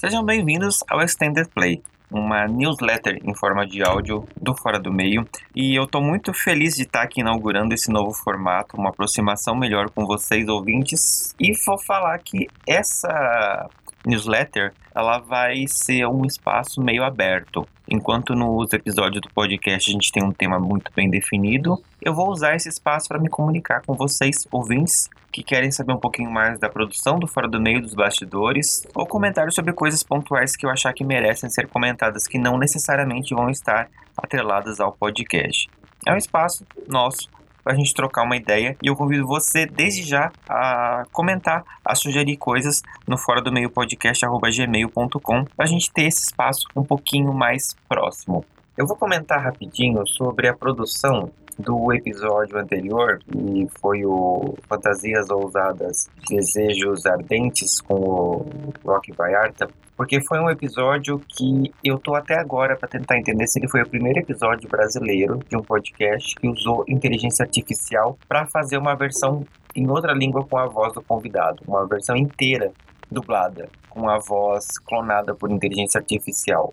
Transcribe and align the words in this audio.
Sejam 0.00 0.24
bem-vindos 0.24 0.84
ao 0.88 1.02
Extended 1.02 1.48
Play, 1.48 1.82
uma 2.08 2.46
newsletter 2.46 3.18
em 3.24 3.34
forma 3.34 3.66
de 3.66 3.82
áudio 3.82 4.24
do 4.40 4.54
Fora 4.54 4.78
do 4.78 4.92
Meio. 4.92 5.26
E 5.56 5.74
eu 5.74 5.82
estou 5.82 6.00
muito 6.00 6.32
feliz 6.32 6.76
de 6.76 6.84
estar 6.84 7.02
aqui 7.02 7.20
inaugurando 7.20 7.74
esse 7.74 7.90
novo 7.90 8.14
formato, 8.14 8.76
uma 8.76 8.90
aproximação 8.90 9.56
melhor 9.56 9.90
com 9.90 10.06
vocês, 10.06 10.46
ouvintes. 10.46 11.34
E 11.40 11.52
vou 11.66 11.76
falar 11.76 12.16
que 12.20 12.46
essa 12.64 13.68
newsletter 14.06 14.72
ela 14.94 15.18
vai 15.18 15.64
ser 15.68 16.06
um 16.06 16.24
espaço 16.24 16.82
meio 16.82 17.04
aberto. 17.04 17.64
Enquanto 17.88 18.34
nos 18.34 18.72
episódios 18.72 19.20
do 19.22 19.30
podcast 19.30 19.88
a 19.88 19.92
gente 19.92 20.10
tem 20.10 20.24
um 20.24 20.32
tema 20.32 20.58
muito 20.58 20.90
bem 20.94 21.08
definido, 21.08 21.80
eu 22.02 22.12
vou 22.12 22.28
usar 22.30 22.56
esse 22.56 22.68
espaço 22.68 23.08
para 23.08 23.20
me 23.20 23.28
comunicar 23.28 23.82
com 23.86 23.94
vocês, 23.94 24.46
ouvintes, 24.50 25.08
que 25.30 25.42
querem 25.42 25.70
saber 25.70 25.92
um 25.92 26.00
pouquinho 26.00 26.30
mais 26.30 26.58
da 26.58 26.68
produção 26.68 27.18
do 27.18 27.28
Fora 27.28 27.46
do 27.46 27.60
Meio 27.60 27.80
dos 27.80 27.94
bastidores, 27.94 28.84
ou 28.92 29.06
comentários 29.06 29.54
sobre 29.54 29.72
coisas 29.72 30.02
pontuais 30.02 30.56
que 30.56 30.66
eu 30.66 30.70
achar 30.70 30.92
que 30.92 31.04
merecem 31.04 31.48
ser 31.48 31.68
comentadas, 31.68 32.26
que 32.26 32.38
não 32.38 32.58
necessariamente 32.58 33.34
vão 33.34 33.48
estar 33.48 33.88
atreladas 34.16 34.80
ao 34.80 34.92
podcast. 34.92 35.68
É 36.06 36.12
um 36.12 36.16
espaço 36.16 36.66
nosso 36.88 37.28
para 37.62 37.72
a 37.72 37.76
gente 37.76 37.94
trocar 37.94 38.22
uma 38.22 38.36
ideia 38.36 38.76
e 38.82 38.86
eu 38.86 38.96
convido 38.96 39.26
você 39.26 39.66
desde 39.66 40.02
já 40.02 40.30
a 40.48 41.04
comentar, 41.12 41.64
a 41.84 41.94
sugerir 41.94 42.36
coisas 42.36 42.82
no 43.06 43.18
fora 43.18 43.40
do 43.40 43.52
meio 43.52 43.70
podcast@gmail.com 43.70 45.44
para 45.44 45.64
a 45.64 45.68
gente 45.68 45.90
ter 45.92 46.04
esse 46.04 46.22
espaço 46.22 46.66
um 46.74 46.84
pouquinho 46.84 47.32
mais 47.32 47.76
próximo. 47.88 48.44
Eu 48.76 48.86
vou 48.86 48.96
comentar 48.96 49.42
rapidinho 49.42 50.06
sobre 50.06 50.48
a 50.48 50.54
produção 50.54 51.30
do 51.58 51.92
episódio 51.92 52.56
anterior, 52.56 53.20
e 53.34 53.66
foi 53.80 54.04
o 54.04 54.54
Fantasias 54.68 55.28
Ousadas 55.28 56.08
Desejos 56.28 57.04
Ardentes 57.04 57.80
com 57.80 57.94
o 57.94 58.72
Rock 58.84 59.12
Vallarta, 59.12 59.68
porque 59.96 60.20
foi 60.20 60.38
um 60.38 60.48
episódio 60.48 61.20
que 61.28 61.72
eu 61.82 61.98
tô 61.98 62.14
até 62.14 62.38
agora 62.38 62.76
para 62.76 62.88
tentar 62.88 63.18
entender 63.18 63.46
se 63.48 63.58
ele 63.58 63.68
foi 63.68 63.82
o 63.82 63.88
primeiro 63.88 64.20
episódio 64.20 64.68
brasileiro 64.68 65.40
de 65.48 65.56
um 65.56 65.62
podcast 65.62 66.36
que 66.36 66.48
usou 66.48 66.84
inteligência 66.86 67.44
artificial 67.44 68.16
para 68.28 68.46
fazer 68.46 68.78
uma 68.78 68.94
versão 68.94 69.44
em 69.74 69.88
outra 69.90 70.12
língua 70.12 70.46
com 70.46 70.56
a 70.56 70.66
voz 70.66 70.92
do 70.92 71.02
convidado, 71.02 71.62
uma 71.66 71.84
versão 71.86 72.16
inteira 72.16 72.72
dublada 73.10 73.68
com 73.88 74.08
a 74.08 74.18
voz 74.18 74.78
clonada 74.86 75.34
por 75.34 75.50
inteligência 75.50 75.98
artificial. 75.98 76.72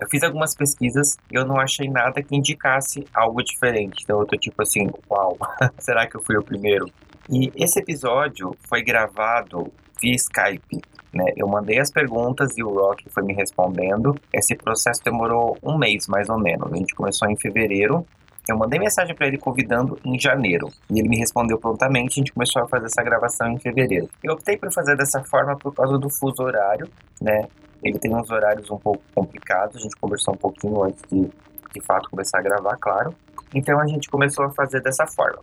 Eu 0.00 0.08
fiz 0.08 0.22
algumas 0.22 0.54
pesquisas 0.54 1.16
e 1.30 1.36
eu 1.36 1.46
não 1.46 1.58
achei 1.58 1.88
nada 1.88 2.22
que 2.22 2.36
indicasse 2.36 3.06
algo 3.14 3.42
diferente. 3.42 4.02
Então 4.02 4.20
eu 4.20 4.26
tô 4.26 4.36
tipo 4.36 4.60
assim, 4.62 4.88
uau, 5.10 5.36
será 5.78 6.06
que 6.06 6.16
eu 6.16 6.22
fui 6.22 6.36
o 6.36 6.42
primeiro? 6.42 6.90
E 7.30 7.50
esse 7.56 7.78
episódio 7.78 8.54
foi 8.68 8.82
gravado 8.82 9.72
via 10.00 10.14
Skype. 10.14 10.82
Né? 11.12 11.32
Eu 11.36 11.46
mandei 11.46 11.78
as 11.78 11.90
perguntas 11.90 12.56
e 12.58 12.62
o 12.62 12.70
Rock 12.70 13.08
foi 13.08 13.22
me 13.22 13.32
respondendo. 13.32 14.14
Esse 14.32 14.56
processo 14.56 15.02
demorou 15.02 15.56
um 15.62 15.78
mês 15.78 16.06
mais 16.08 16.28
ou 16.28 16.38
menos. 16.38 16.72
A 16.72 16.76
gente 16.76 16.94
começou 16.94 17.30
em 17.30 17.36
fevereiro. 17.36 18.04
Eu 18.46 18.58
mandei 18.58 18.78
mensagem 18.78 19.14
para 19.14 19.26
ele 19.26 19.38
convidando 19.38 19.98
em 20.04 20.20
janeiro 20.20 20.68
e 20.90 20.98
ele 20.98 21.08
me 21.08 21.16
respondeu 21.16 21.56
prontamente. 21.58 22.20
A 22.20 22.20
gente 22.20 22.32
começou 22.32 22.62
a 22.62 22.68
fazer 22.68 22.86
essa 22.86 23.02
gravação 23.02 23.50
em 23.52 23.58
fevereiro. 23.58 24.08
Eu 24.22 24.34
optei 24.34 24.58
por 24.58 24.70
fazer 24.70 24.96
dessa 24.96 25.22
forma 25.24 25.56
por 25.56 25.72
causa 25.72 25.96
do 25.96 26.10
fuso 26.10 26.42
horário, 26.42 26.86
né? 27.22 27.48
Ele 27.84 27.98
tem 27.98 28.14
uns 28.14 28.30
horários 28.30 28.70
um 28.70 28.78
pouco 28.78 29.02
complicados, 29.14 29.76
a 29.76 29.80
gente 29.80 29.94
conversou 29.96 30.34
um 30.34 30.38
pouquinho 30.38 30.82
antes 30.82 31.02
de, 31.10 31.30
de 31.72 31.80
fato, 31.82 32.08
começar 32.08 32.38
a 32.38 32.42
gravar, 32.42 32.76
claro. 32.78 33.14
Então 33.54 33.78
a 33.78 33.86
gente 33.86 34.08
começou 34.08 34.46
a 34.46 34.50
fazer 34.50 34.80
dessa 34.80 35.06
forma. 35.06 35.40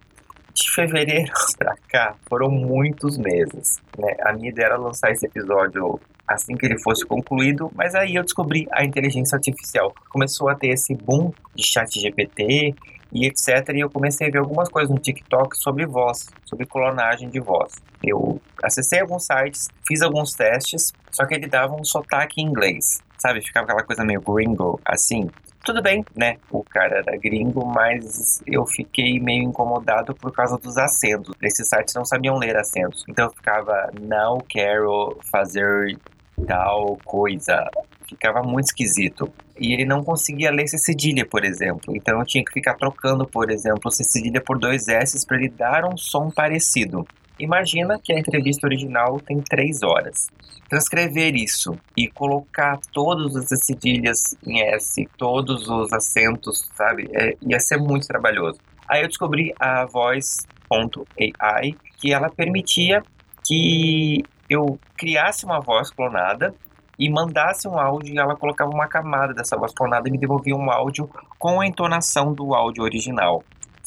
De 0.54 0.70
fevereiro 0.70 1.32
pra 1.58 1.76
cá 1.88 2.16
foram 2.28 2.50
muitos 2.50 3.18
meses. 3.18 3.80
Né? 3.98 4.16
A 4.22 4.34
minha 4.34 4.50
ideia 4.50 4.66
era 4.66 4.78
lançar 4.78 5.12
esse 5.12 5.26
episódio 5.26 6.00
assim 6.28 6.56
que 6.56 6.66
ele 6.66 6.82
fosse 6.82 7.06
concluído, 7.06 7.70
mas 7.76 7.94
aí 7.94 8.16
eu 8.16 8.24
descobri 8.24 8.68
a 8.72 8.84
inteligência 8.84 9.36
artificial. 9.36 9.94
Começou 10.10 10.50
a 10.50 10.56
ter 10.56 10.70
esse 10.70 10.96
boom 10.96 11.32
de 11.56 11.64
chat 11.64 12.00
GPT 12.00 12.74
e 13.12 13.28
etc. 13.28 13.70
E 13.76 13.80
eu 13.80 13.90
comecei 13.90 14.28
a 14.28 14.32
ver 14.32 14.40
algumas 14.40 14.70
coisas 14.70 14.90
no 14.90 15.00
TikTok 15.00 15.58
sobre 15.58 15.86
voz, 15.86 16.30
sobre 16.46 16.66
clonagem 16.66 17.30
de 17.30 17.40
voz. 17.40 17.74
Eu 18.04 18.40
acessei 18.64 19.00
alguns 19.00 19.26
sites, 19.26 19.68
fiz 19.88 20.02
alguns 20.02 20.34
testes, 20.34 20.92
só 21.12 21.26
que 21.26 21.34
ele 21.34 21.48
dava 21.48 21.76
um 21.76 21.84
sotaque 21.84 22.42
em 22.42 22.46
inglês, 22.46 23.02
sabe? 23.18 23.42
Ficava 23.42 23.66
aquela 23.66 23.84
coisa 23.84 24.04
meio 24.04 24.22
gringo, 24.22 24.80
assim. 24.86 25.30
Tudo 25.64 25.80
bem, 25.80 26.04
né? 26.16 26.38
O 26.50 26.64
cara 26.64 26.98
era 26.98 27.16
gringo, 27.18 27.64
mas 27.64 28.42
eu 28.48 28.66
fiquei 28.66 29.20
meio 29.20 29.44
incomodado 29.44 30.16
por 30.16 30.32
causa 30.32 30.58
dos 30.58 30.76
acentos. 30.76 31.36
Esses 31.40 31.68
sites 31.70 31.94
não 31.94 32.04
sabiam 32.04 32.36
ler 32.38 32.58
acentos. 32.58 33.06
Então 33.08 33.26
eu 33.26 33.32
ficava, 33.32 33.92
não 34.02 34.40
quero 34.40 35.20
fazer 35.32 36.00
tal 36.48 36.98
coisa. 37.06 37.70
Ficava 38.12 38.44
muito 38.44 38.66
esquisito. 38.66 39.32
E 39.58 39.74
ele 39.74 39.86
não 39.86 40.04
conseguia 40.04 40.52
ler 40.52 40.68
C 40.68 40.78
cedilha, 40.78 41.26
por 41.26 41.46
exemplo. 41.46 41.96
Então 41.96 42.20
eu 42.20 42.26
tinha 42.26 42.44
que 42.44 42.52
ficar 42.52 42.74
trocando, 42.74 43.26
por 43.26 43.50
exemplo, 43.50 43.90
C 43.90 44.04
cedilha 44.04 44.42
por 44.42 44.60
dois 44.60 44.90
S 44.90 45.26
para 45.26 45.38
ele 45.38 45.48
dar 45.48 45.86
um 45.86 45.96
som 45.96 46.30
parecido. 46.30 47.08
Imagina 47.40 47.98
que 47.98 48.12
a 48.14 48.20
entrevista 48.20 48.68
original 48.68 49.18
tem 49.22 49.42
três 49.42 49.82
horas. 49.82 50.28
Transcrever 50.70 51.36
isso 51.36 51.76
e 51.96 52.10
colocar 52.10 52.78
todas 52.92 53.36
as 53.36 53.66
cedilhas 53.66 54.36
em 54.46 54.62
S, 54.62 55.08
todos 55.18 55.70
os 55.70 55.94
acentos, 55.94 56.70
sabe? 56.76 57.10
É, 57.14 57.36
ia 57.42 57.60
ser 57.62 57.78
muito 57.78 58.06
trabalhoso. 58.06 58.60
Aí 58.88 59.04
eu 59.04 59.08
descobri 59.08 59.56
a 59.58 59.86
Voice.ai, 59.86 61.76
que 61.98 62.14
ela 62.14 62.30
permitia 62.30 63.02
que 63.46 64.24
eu 64.50 64.78
criasse 64.98 65.46
uma 65.46 65.62
voz 65.62 65.90
clonada 65.90 66.54
e 67.02 67.10
mandasse 67.10 67.68
um 67.68 67.80
áudio 67.80 68.14
e 68.14 68.20
ela 68.20 68.36
colocava 68.36 68.70
uma 68.70 68.88
camada 68.88 69.34
dessa 69.34 69.58
voz 69.58 69.74
clonada 69.74 70.08
e 70.08 70.12
me 70.12 70.20
devolvia 70.20 70.56
um 70.56 70.70
áudio 70.70 71.10
com 71.40 71.60
a 71.60 71.66
entonação 71.66 72.32
do 72.32 72.54
áudio 72.54 72.84
original. 72.84 73.44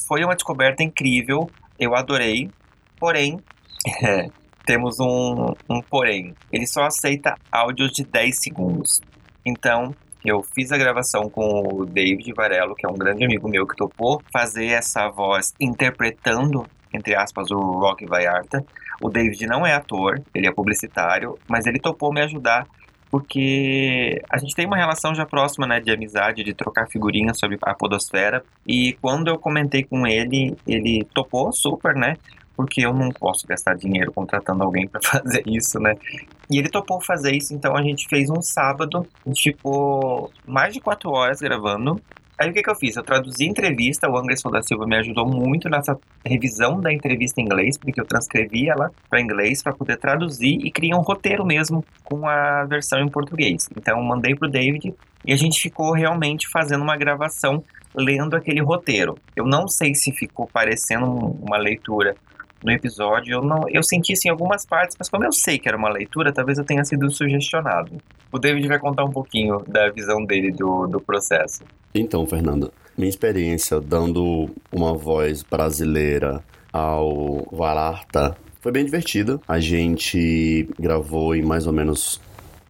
Foi 0.09 0.25
uma 0.25 0.35
descoberta 0.35 0.83
incrível, 0.83 1.49
eu 1.79 1.95
adorei, 1.95 2.51
porém, 2.99 3.39
temos 4.67 4.99
um, 4.99 5.55
um 5.71 5.81
porém. 5.81 6.35
Ele 6.53 6.67
só 6.67 6.83
aceita 6.83 7.37
áudios 7.53 7.93
de 7.93 8.03
10 8.03 8.37
segundos. 8.37 9.01
Então, 9.47 9.95
eu 10.25 10.43
fiz 10.43 10.73
a 10.73 10.77
gravação 10.77 11.31
com 11.31 11.69
o 11.73 11.87
David 11.87 12.33
Varelo, 12.33 12.75
que 12.75 12.85
é 12.85 12.91
um 12.91 12.97
grande 12.97 13.25
amigo 13.25 13.49
meu 13.49 13.65
que 13.65 13.77
topou 13.77 14.21
fazer 14.33 14.71
essa 14.71 15.09
voz 15.09 15.55
interpretando, 15.61 16.67
entre 16.93 17.15
aspas, 17.15 17.49
o 17.53 17.59
Rock 17.59 18.07
Vallarta. 18.07 18.65
O 19.01 19.09
David 19.09 19.47
não 19.47 19.65
é 19.65 19.73
ator, 19.73 20.21
ele 20.35 20.49
é 20.49 20.53
publicitário, 20.53 21.39
mas 21.49 21.65
ele 21.67 21.79
topou 21.79 22.13
me 22.13 22.21
ajudar 22.21 22.67
porque 23.15 24.21
a 24.29 24.39
gente 24.39 24.57
tem 24.57 24.67
uma 24.67 24.77
relação 24.77 25.15
já 25.15 25.25
próxima, 25.25 25.69
né, 25.69 25.79
de 25.79 25.89
amizade, 25.89 26.43
de 26.43 26.53
trocar 26.53 26.89
figurinhas 26.89 27.39
sobre 27.39 27.57
a 27.63 27.73
podosfera. 27.73 28.43
E 28.67 28.95
quando 29.01 29.29
eu 29.29 29.39
comentei 29.39 29.85
com 29.85 30.05
ele, 30.05 30.57
ele 30.67 31.07
topou 31.15 31.53
super, 31.53 31.95
né? 31.95 32.17
porque 32.57 32.85
eu 32.85 32.93
não 32.93 33.11
posso 33.11 33.47
gastar 33.49 33.75
dinheiro 33.75 34.13
contratando 34.13 34.63
alguém 34.65 34.87
para 34.89 35.01
fazer 35.03 35.45
isso, 35.47 35.79
né? 35.79 35.97
E 36.51 36.59
ele 36.59 36.69
topou 36.69 37.01
fazer 37.01 37.33
isso, 37.33 37.55
então 37.55 37.77
a 37.77 37.83
gente 37.83 38.09
fez 38.09 38.31
um 38.31 38.41
sábado, 38.43 39.07
a 39.25 39.29
gente 39.29 39.53
ficou 39.53 40.33
mais 40.47 40.73
de 40.73 40.81
quatro 40.81 41.11
horas 41.11 41.41
gravando. 41.41 42.01
Aí 42.37 42.51
o 42.51 42.53
que, 42.53 42.63
que 42.63 42.71
eu 42.71 42.75
fiz? 42.75 42.97
Eu 42.97 43.05
traduzi 43.05 43.47
entrevista, 43.47 44.11
o 44.11 44.19
Anderson 44.19 44.51
da 44.51 44.61
Silva 44.61 44.87
me 44.87 44.97
ajudou 44.97 45.27
muito 45.27 45.69
nessa 45.69 45.97
revisão 46.25 46.81
da 46.81 46.93
entrevista 46.93 47.41
em 47.41 47.45
inglês, 47.45 47.79
porque 47.79 48.01
eu 48.01 48.05
transcrevi 48.05 48.69
ela 48.69 48.91
para 49.09 49.21
inglês 49.21 49.63
para 49.63 49.73
poder 49.73 49.97
traduzir 49.97 50.59
e 50.65 50.71
criar 50.71 50.97
um 50.97 51.03
roteiro 51.03 51.47
mesmo 51.47 51.85
com 52.03 52.29
a 52.29 52.65
versão 52.65 52.99
em 53.01 53.09
português. 53.09 53.69
Então 53.77 54.03
mandei 54.03 54.35
pro 54.35 54.51
David 54.51 54.93
e 55.25 55.33
a 55.33 55.37
gente 55.37 55.61
ficou 55.61 55.93
realmente 55.93 56.49
fazendo 56.49 56.83
uma 56.83 56.97
gravação 56.97 57.63
lendo 57.95 58.35
aquele 58.35 58.61
roteiro. 58.61 59.17
Eu 59.37 59.47
não 59.47 59.69
sei 59.69 59.95
se 59.95 60.11
ficou 60.11 60.49
parecendo 60.53 61.07
uma 61.07 61.57
leitura 61.57 62.17
no 62.65 62.73
episódio. 62.73 63.35
Eu, 63.35 63.43
não, 63.43 63.69
eu 63.69 63.83
senti 63.83 64.15
isso 64.15 64.27
em 64.27 64.31
algumas 64.31 64.65
partes, 64.65 64.97
mas 64.99 65.09
como 65.09 65.25
eu 65.25 65.33
sei 65.33 65.59
que 65.59 65.69
era 65.69 65.77
uma 65.77 65.91
leitura, 65.91 66.33
talvez 66.33 66.59
eu 66.59 66.65
tenha 66.65 66.83
sido 66.85 67.11
sugestionado. 67.11 67.99
O 68.33 68.39
David 68.39 68.67
vai 68.67 68.79
contar 68.79 69.05
um 69.05 69.13
pouquinho 69.13 69.63
da 69.69 69.91
visão 69.91 70.25
dele 70.25 70.51
do, 70.51 70.87
do 70.87 71.01
processo. 71.01 71.63
Então, 71.95 72.27
Fernando, 72.27 72.73
minha 72.97 73.09
experiência 73.09 73.81
dando 73.81 74.49
uma 74.73 74.95
voz 74.95 75.43
brasileira 75.43 76.43
ao 76.73 77.47
Valarta 77.53 78.37
foi 78.61 78.73
bem 78.73 78.85
divertida. 78.85 79.39
A 79.47 79.61
gente 79.61 80.69
gravou 80.81 81.37
em 81.37 81.43
mais 81.43 81.67
ou 81.67 81.73
menos 81.73 82.21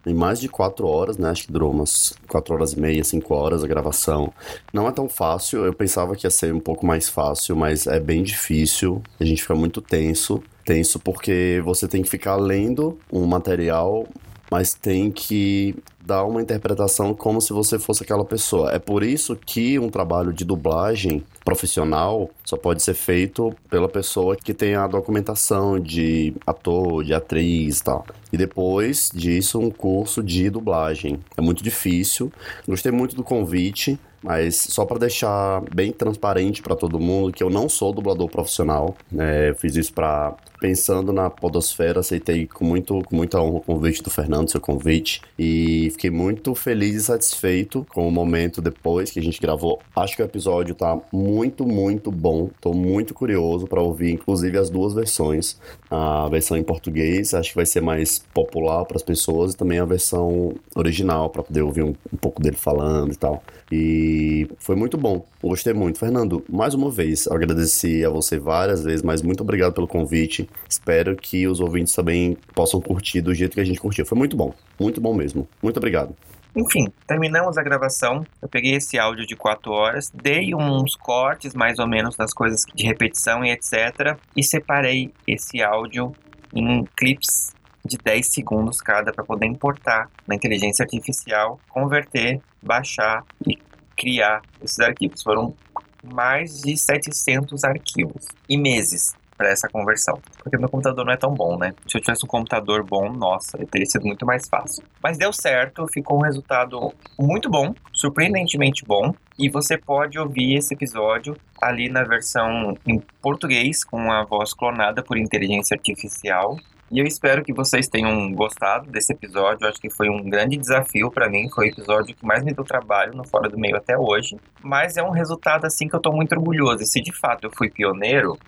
em 0.07 0.15
mais 0.15 0.41
de 0.41 0.49
quatro 0.49 0.87
horas, 0.87 1.17
né? 1.19 1.31
Acho 1.31 1.47
que 1.47 1.53
durou 1.53 1.71
umas 1.71 2.15
quatro 2.29 2.55
horas 2.55 2.73
e 2.73 2.81
meia, 2.81 3.03
cinco 3.05 3.35
horas 3.35 3.65
a 3.65 3.67
gravação. 3.67 4.33
Não 4.73 4.89
é 4.89 4.93
tão 4.93 5.09
fácil, 5.09 5.65
eu 5.65 5.73
pensava 5.73 6.15
que 6.15 6.27
ia 6.27 6.31
ser 6.31 6.53
um 6.53 6.61
pouco 6.61 6.87
mais 6.87 7.09
fácil, 7.09 7.57
mas 7.57 7.87
é 7.87 8.01
bem 8.01 8.23
difícil. 8.23 9.03
A 9.19 9.25
gente 9.25 9.43
fica 9.43 9.55
muito 9.55 9.81
tenso. 9.81 10.43
Tenso 10.65 10.99
porque 10.99 11.61
você 11.65 11.87
tem 11.87 12.03
que 12.03 12.09
ficar 12.09 12.37
lendo 12.37 12.99
um 13.13 13.27
material 13.27 14.07
mas 14.55 14.73
tem 14.73 15.11
que 15.11 15.75
dar 16.01 16.25
uma 16.25 16.41
interpretação 16.41 17.13
como 17.13 17.41
se 17.41 17.53
você 17.53 17.77
fosse 17.77 18.05
aquela 18.05 18.25
pessoa. 18.25 18.71
É 18.71 18.79
por 18.79 19.03
isso 19.03 19.35
que 19.35 19.81
um 19.81 19.91
trabalho 19.91 20.33
de 20.33 20.45
dublagem 20.45 21.25
profissional 21.45 22.31
só 22.45 22.57
pode 22.57 22.81
ser 22.81 22.95
feito 22.95 23.53
pela 23.69 23.89
pessoa 23.89 24.37
que 24.37 24.55
tem 24.55 24.77
a 24.77 24.87
documentação 24.87 25.81
de 25.81 26.35
ator, 26.47 27.03
de 27.03 27.13
atriz 27.13 27.81
e 27.81 27.83
tal. 27.83 28.07
E 28.33 28.37
depois 28.37 29.11
disso, 29.13 29.59
um 29.59 29.73
curso 29.73 30.23
de 30.23 30.49
dublagem. 30.49 31.19
É 31.37 31.41
muito 31.41 31.65
difícil. 31.65 32.33
Gostei 32.65 32.93
muito 32.93 33.17
do 33.17 33.25
convite. 33.25 33.99
Mas 34.25 34.57
só 34.57 34.87
para 34.87 34.99
deixar 34.99 35.63
bem 35.75 35.93
transparente 35.93 36.63
para 36.63 36.75
todo 36.75 36.99
mundo 36.99 37.31
que 37.31 37.43
eu 37.43 37.51
não 37.51 37.69
sou 37.69 37.93
dublador 37.93 38.27
profissional, 38.31 38.97
né? 39.13 39.51
Eu 39.51 39.55
fiz 39.55 39.77
isso 39.77 39.93
para 39.93 40.35
pensando 40.65 41.13
na 41.13 41.29
podosfera, 41.29 42.01
aceitei 42.01 42.47
com, 42.47 42.65
muito, 42.65 43.03
com 43.03 43.15
muita 43.15 43.39
honra 43.39 43.59
o 43.59 43.61
convite 43.61 44.03
do 44.03 44.09
Fernando, 44.09 44.51
seu 44.51 44.63
convite, 44.63 45.21
e 45.39 45.91
fiquei 45.91 46.09
muito 46.09 46.55
feliz 46.55 46.95
e 46.95 47.01
satisfeito 47.03 47.87
com 47.93 48.09
o 48.09 48.11
momento 48.11 48.63
depois 48.63 49.11
que 49.11 49.21
a 49.21 49.23
gente 49.23 49.39
gravou. 49.39 49.79
Acho 49.95 50.17
que 50.17 50.23
o 50.23 50.25
episódio 50.25 50.75
tá 50.75 50.99
muito, 51.13 51.67
muito 51.67 52.11
bom. 52.11 52.49
Tô 52.63 52.73
muito 52.73 53.13
curioso 53.13 53.67
para 53.67 53.83
ouvir, 53.83 54.13
inclusive, 54.13 54.57
as 54.57 54.71
duas 54.71 54.95
versões. 54.95 55.61
A 55.91 56.29
versão 56.31 56.57
em 56.57 56.63
português, 56.63 57.35
acho 57.35 57.51
que 57.51 57.57
vai 57.57 57.67
ser 57.67 57.83
mais 57.83 58.21
popular 58.33 58.87
para 58.87 58.97
as 58.97 59.03
pessoas, 59.03 59.53
e 59.53 59.57
também 59.59 59.79
a 59.79 59.85
versão 59.85 60.55
original, 60.75 61.29
para 61.29 61.43
poder 61.43 61.61
ouvir 61.61 61.83
um, 61.83 61.95
um 62.11 62.17
pouco 62.17 62.41
dele 62.41 62.57
falando 62.57 63.13
e 63.13 63.17
tal. 63.17 63.43
E 63.71 64.14
foi 64.59 64.77
muito 64.77 64.97
bom. 64.97 65.27
Gostei 65.43 65.73
muito. 65.73 65.99
Fernando, 65.99 66.45
mais 66.49 66.75
uma 66.75 66.91
vez, 66.91 67.27
agradeci 67.29 68.05
a 68.05 68.11
você 68.11 68.39
várias 68.39 68.85
vezes, 68.85 69.03
mas 69.03 69.23
muito 69.23 69.43
obrigado 69.43 69.73
pelo 69.73 69.87
convite. 69.87 70.49
Espero 70.69 71.17
que 71.17 71.47
os 71.47 71.61
ouvintes 71.61 71.95
também 71.95 72.37
possam 72.55 72.81
curtir 72.81 73.21
do 73.21 73.35
jeito 73.35 73.55
que 73.55 73.61
a 73.61 73.65
gente 73.65 73.81
curtiu. 73.81 74.05
Foi 74.05 74.19
muito 74.19 74.37
bom, 74.37 74.55
muito 74.79 75.01
bom 75.01 75.15
mesmo. 75.15 75.49
Muito 75.63 75.77
obrigado. 75.77 76.15
Enfim, 76.57 76.87
terminamos 77.07 77.59
a 77.59 77.63
gravação. 77.63 78.25
Eu 78.41 78.49
peguei 78.49 78.77
esse 78.77 78.97
áudio 78.97 79.27
de 79.27 79.35
4 79.35 79.73
horas, 79.73 80.11
dei 80.15 80.55
uns 80.55 80.95
cortes 80.95 81.53
mais 81.53 81.79
ou 81.81 81.89
menos 81.89 82.15
das 82.17 82.33
coisas 82.33 82.63
de 82.75 82.85
repetição 82.85 83.45
e 83.45 83.51
etc. 83.51 84.17
E 84.37 84.43
separei 84.43 85.13
esse 85.27 85.61
áudio 85.61 86.13
em 86.55 86.85
clips 86.97 87.53
de 87.85 87.99
10 87.99 88.33
segundos 88.33 88.81
cada 88.81 89.13
para 89.13 89.25
poder 89.25 89.47
importar 89.47 90.09
na 90.27 90.35
inteligência 90.35 90.85
artificial, 90.85 91.61
converter, 91.69 92.41
baixar 92.63 93.25
e 93.47 93.59
criar 93.97 94.43
esses 94.63 94.81
arquivos. 94.81 95.23
Foram 95.23 95.55
mais 96.03 96.61
de 96.61 96.77
700 96.77 97.65
arquivos 97.65 98.27
e 98.49 98.57
meses 98.57 99.15
para 99.37 99.51
essa 99.51 99.69
conversão. 99.69 100.21
Porque 100.43 100.57
meu 100.57 100.69
computador 100.69 101.05
não 101.05 101.13
é 101.13 101.17
tão 101.17 101.35
bom, 101.35 101.59
né? 101.59 101.75
Se 101.87 101.97
eu 101.97 102.01
tivesse 102.01 102.25
um 102.25 102.29
computador 102.29 102.85
bom, 102.85 103.13
nossa, 103.13 103.59
teria 103.67 103.87
sido 103.87 104.07
muito 104.07 104.25
mais 104.25 104.49
fácil. 104.49 104.85
Mas 105.03 105.19
deu 105.19 105.33
certo, 105.33 105.87
ficou 105.93 106.19
um 106.19 106.23
resultado 106.23 106.93
muito 107.19 107.51
bom, 107.51 107.75
surpreendentemente 107.93 108.85
bom. 108.85 109.13
E 109.39 109.49
você 109.49 109.77
pode 109.77 110.19
ouvir 110.19 110.57
esse 110.57 110.75
episódio 110.75 111.37
ali 111.61 111.89
na 111.89 112.05
versão 112.05 112.77
em 112.87 113.01
português, 113.21 113.85
com 113.85 114.13
a 114.13 114.25
voz 114.25 114.55
clonada 114.55 115.03
por 115.03 115.19
inteligência 115.19 115.75
artificial. 115.75 116.57
E 116.95 117.01
eu 117.01 117.05
espero 117.05 117.43
que 117.43 117.53
vocês 117.53 117.89
tenham 117.89 118.33
gostado 118.33 118.89
desse 118.89 119.13
episódio. 119.13 119.65
Eu 119.65 119.69
acho 119.69 119.81
que 119.81 119.91
foi 119.91 120.09
um 120.09 120.23
grande 120.31 120.57
desafio 120.57 121.11
para 121.11 121.29
mim. 121.29 121.51
Foi 121.51 121.67
o 121.67 121.69
episódio 121.69 122.15
que 122.15 122.25
mais 122.25 122.45
me 122.45 122.55
deu 122.55 122.63
trabalho 122.63 123.17
no 123.17 123.27
Fora 123.27 123.49
do 123.49 123.59
Meio 123.59 123.77
até 123.77 123.99
hoje. 123.99 124.37
Mas 124.63 124.97
é 124.97 125.03
um 125.03 125.11
resultado 125.11 125.65
assim 125.65 125.89
que 125.89 125.97
eu 125.97 126.01
tô 126.01 126.13
muito 126.13 126.37
orgulhoso. 126.37 126.85
E 126.85 126.87
se 126.87 127.01
de 127.01 127.11
fato 127.11 127.49
eu 127.49 127.51
fui 127.51 127.69
pioneiro, 127.69 128.39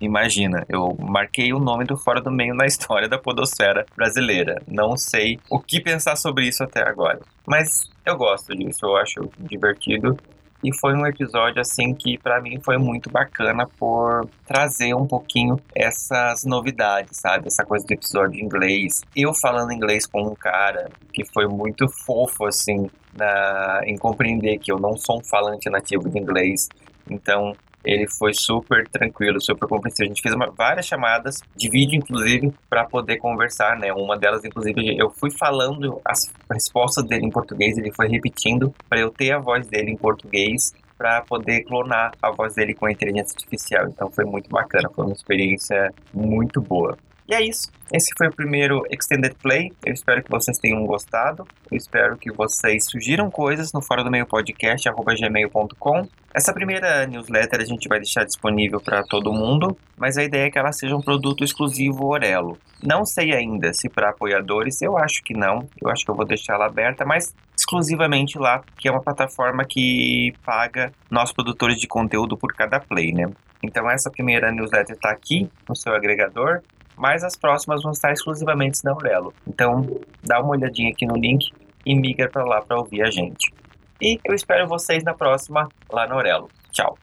Imagina, 0.00 0.66
eu 0.68 0.96
marquei 0.98 1.52
o 1.52 1.60
nome 1.60 1.84
do 1.84 1.96
Fora 1.96 2.20
do 2.20 2.30
Meio 2.30 2.52
na 2.52 2.66
história 2.66 3.08
da 3.08 3.16
podosfera 3.16 3.86
brasileira. 3.96 4.60
Não 4.66 4.96
sei 4.96 5.38
o 5.48 5.60
que 5.60 5.80
pensar 5.80 6.16
sobre 6.16 6.48
isso 6.48 6.64
até 6.64 6.82
agora. 6.82 7.20
Mas 7.46 7.88
eu 8.04 8.16
gosto 8.16 8.56
disso, 8.56 8.84
eu 8.84 8.96
acho 8.96 9.30
divertido. 9.38 10.18
E 10.64 10.72
foi 10.72 10.94
um 10.94 11.06
episódio 11.06 11.60
assim 11.60 11.92
que 11.92 12.16
para 12.16 12.40
mim 12.40 12.58
foi 12.58 12.78
muito 12.78 13.10
bacana 13.10 13.66
por 13.78 14.26
trazer 14.46 14.94
um 14.94 15.06
pouquinho 15.06 15.60
essas 15.76 16.42
novidades, 16.44 17.18
sabe? 17.18 17.48
Essa 17.48 17.66
coisa 17.66 17.86
do 17.86 17.92
episódio 17.92 18.40
em 18.40 18.44
inglês. 18.46 19.02
Eu 19.14 19.34
falando 19.34 19.72
inglês 19.72 20.06
com 20.06 20.22
um 20.22 20.34
cara 20.34 20.88
que 21.12 21.22
foi 21.34 21.46
muito 21.46 21.86
fofo 22.06 22.46
assim 22.46 22.88
na, 23.14 23.82
em 23.84 23.98
compreender 23.98 24.58
que 24.58 24.72
eu 24.72 24.78
não 24.78 24.96
sou 24.96 25.18
um 25.18 25.24
falante 25.24 25.68
nativo 25.68 26.08
de 26.08 26.18
inglês. 26.18 26.70
Então, 27.10 27.54
ele 27.84 28.06
foi 28.08 28.32
super 28.32 28.86
tranquilo, 28.88 29.40
super 29.40 29.68
compreensivo. 29.68 30.04
A 30.04 30.08
gente 30.08 30.22
fez 30.22 30.34
uma, 30.34 30.50
várias 30.50 30.86
chamadas 30.86 31.40
de 31.54 31.68
vídeo, 31.68 31.96
inclusive, 31.96 32.52
para 32.68 32.84
poder 32.84 33.18
conversar, 33.18 33.78
né? 33.78 33.92
Uma 33.92 34.16
delas, 34.16 34.44
inclusive, 34.44 34.96
eu 34.98 35.10
fui 35.10 35.30
falando 35.30 36.00
as 36.04 36.32
respostas 36.50 37.04
dele 37.04 37.26
em 37.26 37.30
português, 37.30 37.76
ele 37.76 37.92
foi 37.92 38.08
repetindo 38.08 38.74
para 38.88 39.00
eu 39.00 39.10
ter 39.10 39.32
a 39.32 39.38
voz 39.38 39.66
dele 39.66 39.90
em 39.90 39.96
português 39.96 40.72
para 40.96 41.22
poder 41.22 41.64
clonar 41.64 42.12
a 42.22 42.30
voz 42.30 42.54
dele 42.54 42.72
com 42.72 42.86
a 42.86 42.92
inteligência 42.92 43.34
artificial. 43.36 43.88
Então 43.88 44.10
foi 44.10 44.24
muito 44.24 44.48
bacana, 44.48 44.88
foi 44.94 45.04
uma 45.04 45.14
experiência 45.14 45.92
muito 46.12 46.60
boa. 46.60 46.96
E 47.26 47.34
é 47.34 47.42
isso. 47.42 47.72
Esse 47.90 48.12
foi 48.18 48.28
o 48.28 48.34
primeiro 48.34 48.82
Extended 48.90 49.34
Play. 49.42 49.72
Eu 49.84 49.94
espero 49.94 50.22
que 50.22 50.30
vocês 50.30 50.58
tenham 50.58 50.84
gostado. 50.84 51.46
Eu 51.70 51.76
espero 51.76 52.18
que 52.18 52.30
vocês 52.30 52.84
sugiram 52.84 53.30
coisas 53.30 53.72
no 53.72 53.80
fora 53.80 54.04
do 54.04 54.10
meio 54.10 54.26
podcast, 54.26 54.88
gmail.com. 54.90 56.06
Essa 56.34 56.52
primeira 56.52 57.06
newsletter 57.06 57.60
a 57.60 57.64
gente 57.64 57.88
vai 57.88 57.98
deixar 57.98 58.24
disponível 58.24 58.80
para 58.80 59.02
todo 59.04 59.32
mundo, 59.32 59.76
mas 59.96 60.18
a 60.18 60.24
ideia 60.24 60.46
é 60.46 60.50
que 60.50 60.58
ela 60.58 60.72
seja 60.72 60.96
um 60.96 61.00
produto 61.00 61.44
exclusivo 61.44 62.06
Orelo. 62.06 62.58
Não 62.82 63.06
sei 63.06 63.32
ainda 63.32 63.72
se 63.72 63.88
para 63.88 64.10
apoiadores, 64.10 64.82
eu 64.82 64.98
acho 64.98 65.22
que 65.22 65.32
não. 65.32 65.66
Eu 65.80 65.88
acho 65.88 66.04
que 66.04 66.10
eu 66.10 66.14
vou 66.14 66.26
deixar 66.26 66.54
ela 66.54 66.66
aberta, 66.66 67.06
mas 67.06 67.34
exclusivamente 67.56 68.38
lá, 68.38 68.62
que 68.76 68.88
é 68.88 68.90
uma 68.90 69.02
plataforma 69.02 69.64
que 69.64 70.34
paga 70.44 70.92
nós 71.10 71.32
produtores 71.32 71.78
de 71.78 71.86
conteúdo 71.86 72.36
por 72.36 72.52
cada 72.52 72.80
play, 72.80 73.12
né? 73.12 73.30
Então 73.62 73.90
essa 73.90 74.10
primeira 74.10 74.52
newsletter 74.52 74.94
está 74.94 75.10
aqui 75.10 75.48
no 75.66 75.74
seu 75.74 75.94
agregador 75.94 76.60
mas 76.96 77.24
as 77.24 77.36
próximas 77.36 77.82
vão 77.82 77.92
estar 77.92 78.12
exclusivamente 78.12 78.84
na 78.84 78.92
Aurelo. 78.92 79.32
Então, 79.46 80.00
dá 80.22 80.40
uma 80.40 80.50
olhadinha 80.50 80.90
aqui 80.90 81.06
no 81.06 81.16
link 81.16 81.50
e 81.84 81.94
migra 81.94 82.28
para 82.28 82.44
lá 82.44 82.60
para 82.60 82.78
ouvir 82.78 83.02
a 83.02 83.10
gente. 83.10 83.52
E 84.00 84.18
eu 84.24 84.34
espero 84.34 84.66
vocês 84.66 85.02
na 85.04 85.14
próxima 85.14 85.68
lá 85.90 86.06
na 86.06 86.14
Aurelo. 86.14 86.48
Tchau! 86.70 86.98